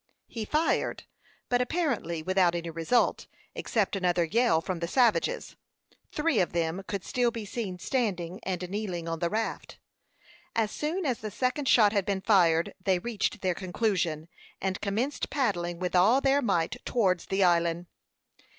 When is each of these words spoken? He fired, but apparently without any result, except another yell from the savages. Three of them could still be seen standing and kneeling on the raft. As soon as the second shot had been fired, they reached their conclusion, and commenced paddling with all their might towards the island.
He 0.27 0.45
fired, 0.45 1.03
but 1.47 1.61
apparently 1.61 2.23
without 2.23 2.55
any 2.55 2.71
result, 2.71 3.27
except 3.53 3.95
another 3.95 4.23
yell 4.23 4.59
from 4.59 4.79
the 4.79 4.87
savages. 4.87 5.55
Three 6.11 6.39
of 6.39 6.53
them 6.53 6.81
could 6.87 7.03
still 7.03 7.29
be 7.29 7.45
seen 7.45 7.77
standing 7.77 8.39
and 8.41 8.67
kneeling 8.67 9.07
on 9.07 9.19
the 9.19 9.29
raft. 9.29 9.77
As 10.55 10.71
soon 10.71 11.05
as 11.05 11.19
the 11.19 11.29
second 11.29 11.67
shot 11.67 11.91
had 11.93 12.07
been 12.07 12.21
fired, 12.21 12.73
they 12.83 12.97
reached 12.97 13.41
their 13.41 13.53
conclusion, 13.53 14.27
and 14.59 14.81
commenced 14.81 15.29
paddling 15.29 15.77
with 15.77 15.95
all 15.95 16.19
their 16.19 16.41
might 16.41 16.77
towards 16.83 17.27
the 17.27 17.43
island. 17.43 17.85